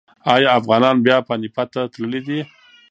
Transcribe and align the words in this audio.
ایا 0.33 0.49
افغانان 0.59 0.95
بیا 1.05 1.17
پاني 1.27 1.49
پت 1.55 1.67
ته 1.73 1.81
تللي 1.93 2.19
دي؟ 2.27 2.39